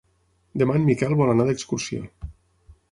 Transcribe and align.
Demà 0.61 0.77
en 0.79 0.87
Miquel 0.87 1.15
vol 1.21 1.33
anar 1.35 1.47
d'excursió. 1.51 2.03